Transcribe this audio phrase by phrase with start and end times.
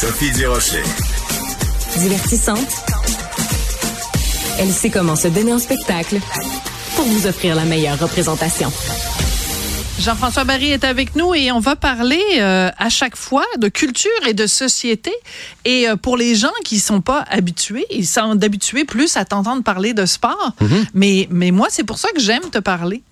[0.00, 0.82] Sophie Durocher.
[1.98, 2.66] Divertissante.
[4.58, 6.18] Elle sait comment se donner en spectacle
[6.96, 8.72] pour vous offrir la meilleure représentation.
[9.98, 14.10] Jean-François Barry est avec nous et on va parler euh, à chaque fois de culture
[14.26, 15.12] et de société.
[15.66, 19.62] Et euh, pour les gens qui sont pas habitués, ils sont d'habitués plus à t'entendre
[19.62, 20.54] parler de sport.
[20.94, 23.02] mais, mais moi, c'est pour ça que j'aime te parler.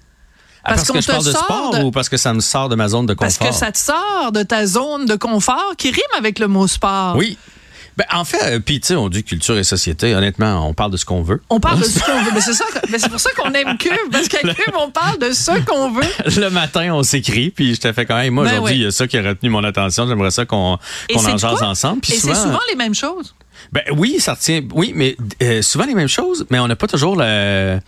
[0.69, 2.75] Ah, parce, que je parle de sport de- ou parce que ça me sort de
[2.77, 3.53] ma zone de Parce confort?
[3.53, 7.17] que ça te sort de ta zone de confort qui rime avec le mot sport.
[7.17, 7.37] Oui.
[7.97, 10.15] Ben, en fait, euh, puis tu sais, on dit culture et société.
[10.15, 11.43] Honnêtement, on parle de ce qu'on veut.
[11.51, 12.31] On parle de ce qu'on veut.
[12.33, 13.91] Mais c'est ça que- mais c'est pour ça qu'on aime Cube.
[14.13, 16.05] Parce qu'à Cube, on parle de ce qu'on veut.
[16.41, 18.35] Le matin, on s'écrit, puis je te fais quand même.
[18.35, 20.07] Moi, Ben aujourd'hui, il y a ça qui a retenu mon attention.
[20.07, 20.79] J'aimerais ça qu'on
[21.13, 22.03] en jase ensemble.
[22.09, 23.35] Et c'est souvent les mêmes choses.
[23.73, 24.63] Ben oui, ça retient.
[24.73, 27.81] Oui, mais euh, souvent les mêmes choses, mais on n'a pas toujours le-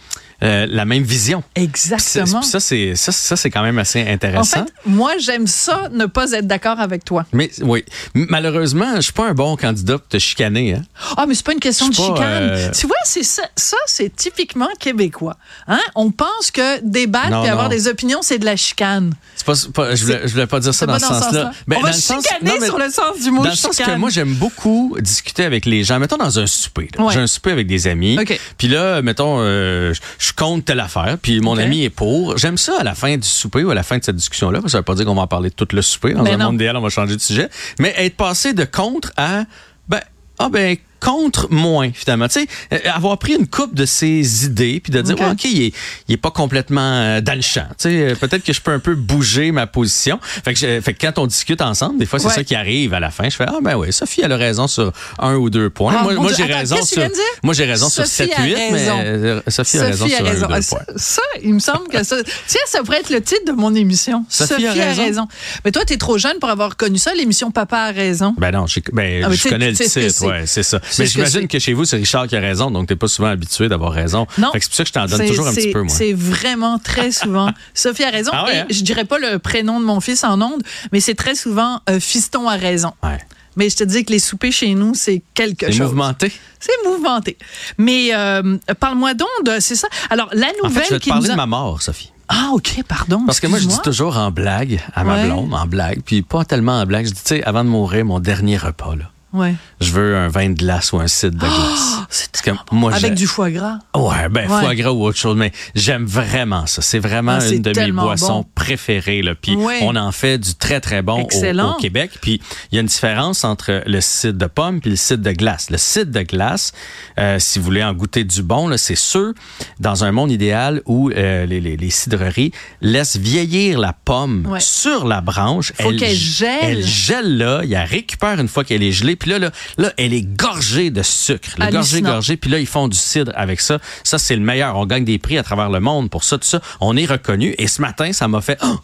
[0.43, 1.43] euh, la même vision.
[1.55, 2.43] Exactement.
[2.43, 4.65] ça, c'est ça, ça, c'est quand même assez En intéressant.
[4.65, 7.27] fait, moi, j'aime ça, ne pas être d'accord avec toi.
[7.33, 10.75] mais oui, malheureusement, je suis pas un bon candidat pour te chicaner.
[10.75, 10.83] Hein?
[11.17, 12.43] Ah, mais c'est pas une question de pas, chicane.
[12.43, 15.37] euh, Tu vois, c'est ça, ça c'est typiquement québécois.
[15.69, 15.81] Hein?
[15.95, 19.15] On pense que débattre et avoir des opinions, c'est de la chicane.
[19.45, 19.55] Pas,
[19.95, 21.51] je, voulais, je voulais pas dire ça dans pas ce dans ce sens-là.
[21.67, 23.57] Ben, On va dans le sens- non, mais sur le sens du mot Dans le
[23.57, 25.99] sens que moi, j'aime beaucoup discuter avec les gens.
[25.99, 26.89] Mettons dans un souper.
[26.99, 27.13] Ouais.
[27.15, 28.19] J'ai un souper avec des amis.
[28.59, 31.17] Puis là, mettons, euh, je- compte telle affaire.
[31.21, 32.39] Puis mon ami est pour.
[32.39, 34.61] J'aime ça à la fin du souper ou à la fin de cette discussion-là.
[34.67, 36.15] Ça veut pas dire qu'on va en parler tout le souper.
[36.15, 36.45] Dans Ben un non.
[36.47, 37.49] monde idéal, on va changer de sujet.
[37.79, 39.45] Mais être passé de contre à,
[39.89, 40.01] ben,
[40.39, 42.29] ah ben, contre moins finalement.
[42.29, 45.21] Tu sais, euh, avoir pris une coupe de ses idées puis de dire OK.
[45.23, 45.73] ouais, il est,
[46.09, 47.67] il est pas complètement euh, dans le champ.
[47.71, 50.19] Tu sais, euh, peut-être que je peux un peu bouger ma position.
[50.23, 52.35] Fait que, je- fait que quand on discute ensemble, des fois c'est Ouais.
[52.35, 53.29] ça qui arrive à la fin.
[53.29, 55.95] Je fais ah ben oui, Sophie elle a raison sur un ou deux points.
[55.99, 57.03] Ah, moi, j'ai raison tu sur
[57.43, 58.99] moi j'ai raison sur Sophie 7 a 8 mais raison.
[59.03, 60.81] euh, Sophie, a raison sur un ou deux Ah, points.
[60.97, 62.17] Ça, il me semble que ça.
[62.47, 64.25] Tiens, ça pourrait être le titre de mon émission.
[64.29, 65.27] Sophie a raison.
[65.65, 68.35] Mais toi, tu es trop jeune pour avoir connu ça, l'émission Papa a raison.
[68.39, 70.81] Ben non, je, ben, Ah, je tu connais tu le titre, ouais, c'est ça.
[70.99, 71.49] Mais que j'imagine c'est.
[71.49, 74.27] que, chez vous, c'est Richard qui a raison, donc t'es pas souvent habitué d'avoir raison.
[74.39, 74.51] Non.
[74.55, 75.95] C'est pour ça que je t'en donne C'est- toujours un petit c'est- peu, moi.
[75.95, 77.51] C'est vraiment très souvent.
[77.75, 78.31] Sophie a raison.
[78.35, 78.67] Ah ouais, et hein?
[78.71, 80.63] je dirais pas le prénom de mon fils en ondes,
[80.93, 82.93] mais c'est très souvent euh, Fiston a raison.
[83.03, 83.19] Ouais.
[83.57, 85.89] Mais je te dis que les soupers chez nous, c'est quelque C'est chose.
[85.89, 86.33] mouvementé?
[86.61, 87.37] C'est mouvementé.
[87.79, 89.59] Mais euh, parle-moi donc de.
[89.61, 89.89] C'est ça.
[90.09, 91.83] Alors, la En nouvelle fait, je vais te qui parler nous a- de ma mort,
[91.83, 92.13] Sophie.
[92.29, 93.25] Ah, OK, pardon.
[93.27, 95.27] Parce que moi, je dis toujours en blague à ma Ouais.
[95.27, 97.07] blonde, en blague, puis pas tellement en blague.
[97.07, 99.55] Je dis, tu sais, avant de mourir, mon dernier repas, là, Ouais.
[99.81, 101.99] je veux un vin de glace ou un cidre de glace.
[102.11, 102.59] C'est bon.
[102.73, 103.79] moi, Avec du foie gras.
[103.95, 104.61] Ouais, ben Ouais.
[104.61, 106.83] foie gras ou autre chose, mais j'aime vraiment ça.
[106.83, 108.47] C'est vraiment Ah, une de mes boissons bon.
[108.55, 109.23] préférées.
[109.23, 109.35] Là.
[109.41, 109.79] Puis Ouais.
[109.83, 112.11] on en fait du très très bon au, Québec.
[112.21, 112.41] Puis
[112.71, 115.71] il y a une différence entre le cidre de pomme puis le cidre de glace.
[115.71, 116.73] Le cidre de glace,
[117.19, 119.35] euh, si vous voulez en goûter du bon, c'est ceux
[119.79, 124.61] dans un monde idéal où euh, les, les, les cidreries laissent vieillir la pomme Ouais.
[124.61, 125.73] sur la branche.
[125.81, 126.59] Faut qu'elle ge- gèle.
[126.63, 129.17] Elle gèle là, il la récupère une fois qu'elle est gelée.
[129.21, 131.51] Puis là, là, là, elle est gorgée de sucre.
[131.59, 132.37] Le gorgée, gorgée.
[132.37, 133.79] Puis là, ils font du cidre avec ça.
[134.03, 134.77] Ça, c'est le meilleur.
[134.77, 136.61] On gagne des prix à travers le monde pour ça, tout ça.
[136.81, 137.55] On est reconnu.
[137.59, 138.59] Et ce matin, ça m'a fait...
[138.65, 138.77] Oh!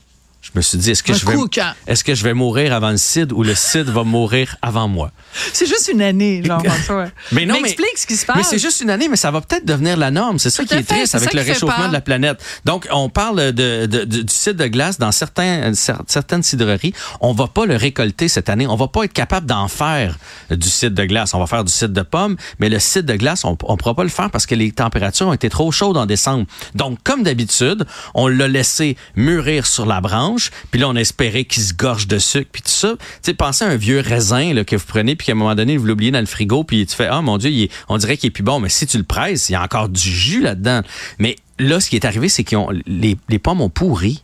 [0.52, 1.32] Je me suis dit, est-ce que, je vais,
[2.04, 5.10] que je mourir avant le cidre ou le cidre va mourir avant moi?
[5.52, 7.06] C'est juste une année, Jean-François.
[7.32, 8.36] Mais non, mais- explique ce qui se passe.
[8.36, 10.38] Mais c'est juste une année, mais ça va peut-être devenir la norme.
[10.38, 11.88] C'est ça qui est fait, triste avec le réchauffement peur.
[11.88, 12.42] de la planète.
[12.64, 16.92] Donc, on parle de, de- de- du cidre de glace dans certains, cer- certaines cidreries.
[17.20, 18.66] On va pas le récolter cette année.
[18.66, 20.16] On va pas être capable d'en faire
[20.50, 21.34] du cidre de glace.
[21.34, 23.94] On va faire du cidre de pomme, mais le cidre de glace, on, on pourra
[23.94, 26.46] pas le faire parce que les températures ont été trop chaudes en décembre.
[26.74, 30.35] Donc, comme d'habitude, on l'a laissé mûrir sur la branche,
[30.70, 32.94] puis là, on a espéré qu'il se gorge de sucre, puis tout ça.
[32.98, 35.54] Tu sais, pensez à un vieux raisin là, que vous prenez, puis qu'à un moment
[35.54, 37.98] donné, vous l'oubliez dans le frigo, puis tu fais, ah mon Dieu, il est- on
[37.98, 38.60] dirait qu'il est plus bon.
[38.60, 40.82] Mais si tu le presses, il y a encore du jus là-dedans.
[41.18, 44.22] Mais là, ce qui est arrivé, c'est que les, les pommes ont pourri.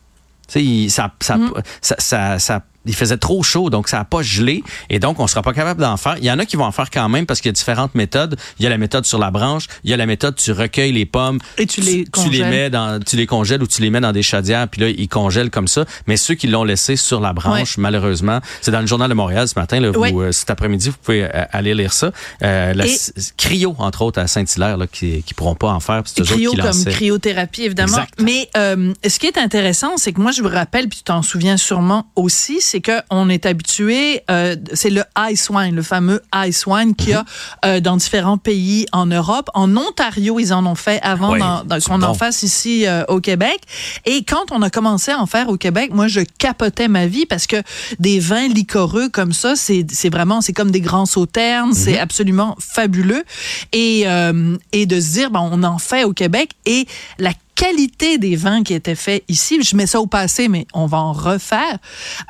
[0.48, 1.38] Tu sais, il- ça, ça,
[1.80, 5.26] ça, ça, ça- il faisait trop chaud, donc ça n'a pas gelé, et donc on
[5.26, 6.16] sera pas capable d'en faire.
[6.18, 7.94] Il y en a qui vont en faire quand même parce qu'il y a différentes
[7.94, 8.36] méthodes.
[8.58, 10.92] Il y a la méthode sur la branche, il y a la méthode tu recueilles
[10.92, 12.04] les pommes, Et tu les tu les
[12.40, 12.50] congèles.
[12.50, 15.08] mets dans, tu les congèles ou tu les mets dans des chaudières, puis là ils
[15.08, 15.84] congèlent comme ça.
[16.06, 19.46] Mais ceux qui l'ont laissé sur la branche, malheureusement, c'est dans le journal de Montréal
[19.48, 19.80] ce matin.
[19.80, 20.12] Là, Ouais.
[20.14, 22.10] euh, cet après-midi, vous pouvez euh, aller lire ça.
[22.42, 25.80] Euh, la Et- c- Cryo entre autres à Saint-Hilaire là, qui qui pourront pas en
[25.80, 26.02] faire.
[26.02, 26.90] puis cryo comme lançaient.
[26.90, 27.88] cryothérapie, évidemment.
[27.98, 28.14] Exact.
[28.20, 31.22] Mais euh, ce qui est intéressant, c'est que moi, je vous rappelle, puis tu t'en
[31.22, 36.64] souviens sûrement aussi, c'est qu'on est habitué, euh, c'est le ice wine, le fameux ice
[36.66, 37.18] wine qu'il y Mhm.
[37.18, 39.50] a euh, dans différents pays en Europe.
[39.52, 41.34] En Ontario, ils en ont fait avant
[41.68, 43.58] c'est qu'on en fasse ici euh, au Québec.
[44.06, 47.26] Et quand on a commencé à en faire au Québec, moi, je capotais ma vie
[47.26, 47.56] parce que
[47.98, 51.98] des vins liquoreux comme ça, c'est vraiment, c'est comme des grands sauternes, c'est Mhm.
[51.98, 53.24] absolument fabuleux.
[53.72, 54.06] Et,
[54.72, 56.86] et de se dire, ben, on en fait au Québec et
[57.18, 60.86] la qualité des vins qui étaient faits ici, je mets ça au passé, mais on
[60.86, 61.78] va en refaire,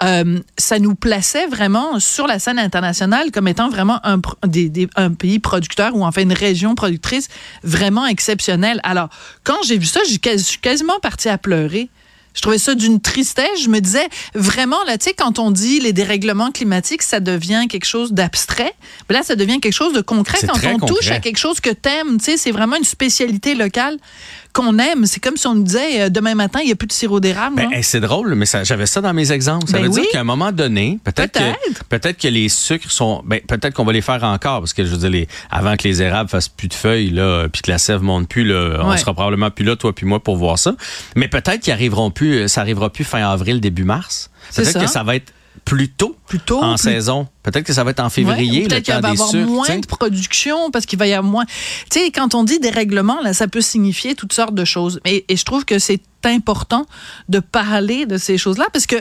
[0.02, 4.20] euh, ça nous plaçait vraiment sur la scène internationale comme étant vraiment un,
[4.96, 7.28] un pays producteur ou enfin une région productrice
[7.62, 8.80] vraiment exceptionnelle.
[8.82, 9.08] Alors,
[9.44, 11.88] quand j'ai vu ça, je suis quasiment partie à pleurer.
[12.34, 13.62] Je trouvais ça d'une tristesse.
[13.62, 17.66] Je me disais, vraiment, là, tu sais, quand on dit les dérèglements climatiques, ça devient
[17.68, 18.72] quelque chose d'abstrait.
[19.08, 21.70] Mais là, ça devient quelque chose de concret quand on touche à quelque chose que
[21.70, 22.18] t'aimes.
[22.18, 23.98] Tu sais, c'est vraiment une spécialité locale
[24.52, 25.06] qu'on aime.
[25.06, 27.20] C'est comme si on nous disait euh, demain matin, il n'y a plus de sirop
[27.20, 27.56] d'érable.
[27.56, 29.66] Ben, c'est drôle, mais j'avais ça dans mes exemples.
[29.68, 33.22] Ça ben veut dire qu'à un moment donné, peut-être que, peut que les sucres sont.
[33.24, 35.86] Ben, peut-être qu'on va les faire encore, parce que je veux dire, les, avant que
[35.86, 38.96] les érables fassent plus de feuilles, là, puis que la sève monte plus, là, on
[38.96, 40.74] sera probablement plus là, toi puis moi, pour voir ça.
[41.16, 44.30] Mais peut-être qu'ils arriveront plus, ça arrivera plus fin avril, début mars.
[44.54, 45.32] Peut-être que ça va être
[45.64, 46.16] plus tôt,
[46.62, 47.28] en saison.
[47.42, 48.66] Peut-être que ça va être en février.
[48.66, 51.44] Peut-être qu'il va y avoir moins de production parce qu'il va y avoir moins.
[51.90, 55.00] Tu sais, quand on dit dérèglement, là, ça peut signifier toutes sortes de choses.
[55.04, 56.86] Et, et je trouve que c'est important
[57.28, 58.96] de parler de ces choses-là parce que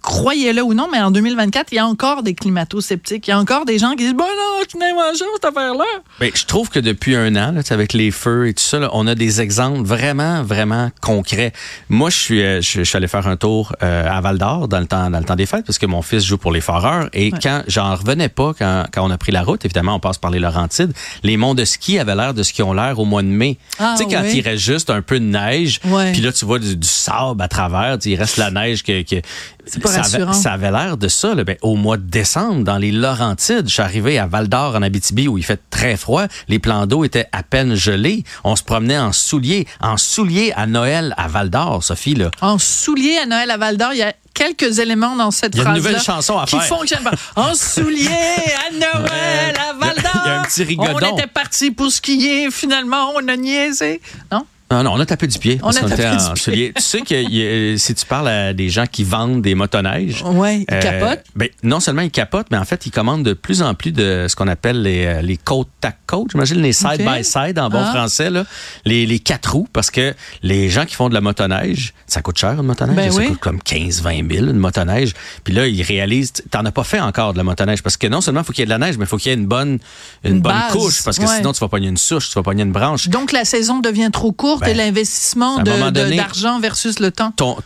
[0.00, 3.28] croyez-le ou non, mais en 2024, il y a encore des climato-sceptiques.
[3.28, 5.84] Il y a encore des gens qui disent Bon, non, je n'ai pas cette affaire-là.
[6.18, 9.06] Ben, je trouve que depuis un an, là, avec les feux et tout ça, on
[9.06, 11.52] a des exemples vraiment, vraiment concrets.
[11.88, 14.80] Moi, je suis, euh, je, suis allé faire un tour euh, à Val d'Or dans
[14.80, 17.08] le temps, dans le temps des fêtes, parce que mon fils joue pour les Foreurs.
[17.12, 20.18] Et quand j'en revenais pas, quand, quand, on a pris la route, évidemment, on passe
[20.18, 23.04] par les Laurentides, les monts de ski avaient l'air de ce qu'ils ont l'air au
[23.04, 23.58] mois de mai.
[23.78, 26.58] Ah, tu sais, quand il reste juste un peu de neige, puis là, tu vois
[26.58, 29.20] du, sable à travers, il reste la neige que, que
[29.66, 31.34] ça Avait, ça avait l'air de ça.
[31.34, 34.82] Ben, au mois de décembre, dans les Laurentides, je suis arrivé à Val d'Or, en
[34.82, 36.24] Abitibi, où il fait très froid.
[36.48, 38.24] Les plans d'eau étaient à peine gelés.
[38.44, 39.66] On se promenait en souliers.
[39.80, 42.14] En souliers à Noël à Val d'Or, Sophie.
[42.14, 42.30] Là.
[42.40, 45.72] En souliers à Noël à Val d'Or, il y a quelques éléments dans cette phrase-là.
[45.72, 47.12] Il y a une nouvelle chanson à qui fonctionne pas.
[47.36, 50.22] En souliers à Noël à Val d'Or.
[50.24, 51.08] Il y a un petit rigodon.
[51.12, 52.50] On était parti pour skier.
[52.50, 54.00] Finalement, on a niaisé.
[54.30, 54.46] Non?
[54.70, 55.60] Non, non, on a tapé du pied.
[55.62, 56.72] On a tapé du pied.
[56.74, 60.24] Tu sais que si tu parles à des gens qui vendent des motoneiges.
[60.26, 61.24] Oui, ils euh, capotent.
[61.36, 64.26] Ben, non seulement ils capotent, mais en fait, ils commandent de plus en plus de
[64.28, 66.32] ce qu'on appelle les, euh, les côte à côte.
[66.32, 67.92] J'imagine les side-by-side en bon ah.
[67.92, 68.44] français, là.
[68.84, 72.38] Les, les quatre roues, parce que les gens qui font de la motoneige, ça coûte
[72.38, 72.96] cher une motoneige?
[72.96, 75.14] Ben ça coûte comme 15-20 000 une motoneige.
[75.44, 78.20] Puis là, ils réalisent, t'en as pas fait encore de la motoneige, parce que non
[78.20, 79.38] seulement il faut qu'il y ait de la neige, mais il faut qu'il y ait
[79.38, 79.78] une bonne,
[80.24, 82.72] une, bonne couche, parce que sinon, tu vas pogner une souche, tu vas pogner une
[82.72, 83.08] branche.
[83.08, 87.32] Donc, la saison devient trop courte et ben, l'investissement d'argent versus le temps.
[87.36, 87.56] Ton,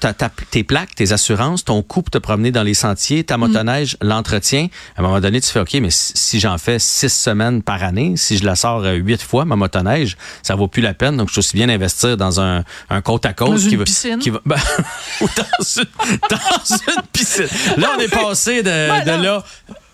[0.51, 4.09] tes plaques, tes assurances, ton coût pour te promener dans les sentiers, ta motoneige, mm.
[4.09, 4.69] l'entretien.
[4.97, 8.15] À un moment donné, tu fais OK, mais si j'en fais six semaines par année,
[8.17, 11.17] si je la sors euh, huit fois, ma motoneige, ça vaut plus la peine.
[11.17, 14.31] Donc, je suis aussi bien investir dans un, un côte à côte qui, va, qui
[14.31, 14.41] va.
[14.45, 14.57] Ben,
[15.21, 15.85] ou dans une,
[16.31, 17.49] dans une piscine.
[17.77, 19.45] Là, on est passé de, de là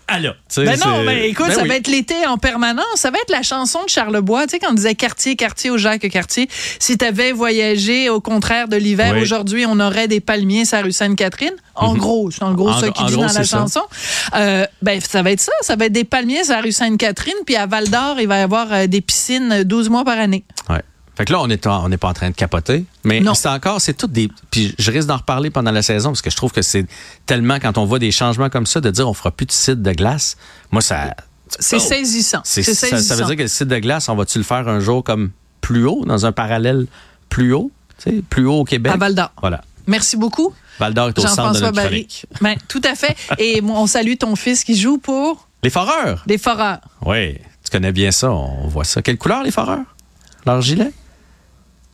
[0.09, 0.19] ah
[0.55, 2.85] ben non, mais écoute, ben ça va être l'été en permanence.
[2.95, 4.47] Ça va être la chanson de Charlebois.
[4.47, 6.47] Tu sais, quand on disait quartier, quartier au Jacques Cartier.
[6.79, 10.83] Si tu avais voyagé au contraire de l'hiver, aujourd'hui, on aurait des palmiers sur la
[10.83, 11.53] rue Sainte-Catherine.
[11.75, 11.99] En mhm.
[11.99, 13.81] gros, c'est en gros ça qui dit dans la chanson.
[14.35, 15.51] Euh, ben, ça va être ça.
[15.61, 17.35] Ça va être des palmiers sur la rue Sainte-Catherine.
[17.45, 20.45] Puis à Val d'Or, il va y avoir euh, des piscines 12 mois par année.
[20.69, 20.81] Ouais.
[21.17, 23.95] Fait que là, on n'est on pas en train de capoter, mais c'est encore, c'est
[23.95, 24.29] tout des.
[24.51, 26.85] Puis je risque d'en reparler pendant la saison parce que je trouve que c'est
[27.25, 29.81] tellement, quand on voit des changements comme ça, de dire on fera plus de site
[29.81, 30.37] de glace,
[30.69, 31.15] moi, ça.
[31.59, 32.41] C'est saisissant.
[32.43, 35.03] Ça, ça, veut dire que le site de glace, on va-tu le faire un jour
[35.03, 36.85] comme plus haut, dans un parallèle
[37.29, 37.71] plus haut,
[38.29, 38.93] plus haut au Québec?
[38.93, 39.31] À Val d'Or.
[39.41, 39.63] Voilà.
[39.87, 40.53] Merci beaucoup.
[40.77, 42.07] Val d'Or est au centre de notre Barry.
[42.41, 43.17] Ben, tout à fait.
[43.39, 45.47] Et on salue ton fils qui joue pour?
[45.63, 46.23] Les Foreurs.
[46.27, 46.81] Les Foreurs.
[47.03, 49.01] Oui, tu connais bien ça, on voit ça.
[49.01, 49.95] Quelle couleur, les Foreurs?
[50.45, 50.91] Leur gilet?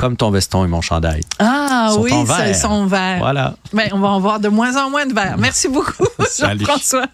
[0.04, 1.22] Comme ton veston et mon chandail.
[1.40, 2.12] Ah oui,
[2.46, 3.20] ils sont verts.
[3.20, 3.56] Voilà.
[3.72, 5.38] Ben, on va en voir de moins en moins de verts.
[5.38, 6.04] Merci beaucoup,
[6.40, 7.06] Jean-François.